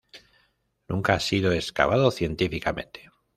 [0.87, 3.11] Nunca ha sido excavado científicamente.